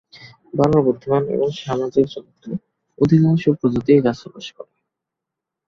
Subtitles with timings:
[0.53, 2.49] বানর বুদ্ধিমান ও সামাজিক জন্তু;
[2.99, 4.71] অধিকাংশ প্রজাতিই গাছে বাস করে।